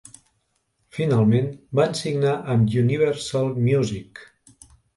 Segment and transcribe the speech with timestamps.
[0.99, 1.51] Finalment,
[1.81, 4.27] van signar amb Universal Music.